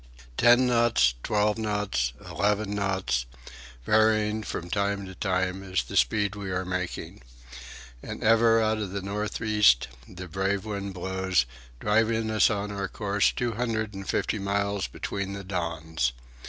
Ten 0.35 0.65
knots, 0.65 1.13
twelve 1.21 1.59
knots, 1.59 2.11
eleven 2.27 2.73
knots, 2.73 3.27
varying 3.85 4.41
from 4.41 4.67
time 4.67 5.05
to 5.05 5.13
time, 5.13 5.61
is 5.61 5.83
the 5.83 5.95
speed 5.95 6.33
we 6.35 6.49
are 6.49 6.65
making. 6.65 7.21
And 8.01 8.23
ever 8.23 8.59
out 8.59 8.79
of 8.79 8.89
the 8.93 9.03
north 9.03 9.39
east 9.43 9.89
the 10.07 10.27
brave 10.27 10.65
wind 10.65 10.95
blows, 10.95 11.45
driving 11.79 12.31
us 12.31 12.49
on 12.49 12.71
our 12.71 12.87
course 12.87 13.31
two 13.31 13.51
hundred 13.51 13.93
and 13.93 14.09
fifty 14.09 14.39
miles 14.39 14.87
between 14.87 15.33
the 15.33 15.43
dawns. 15.43 16.13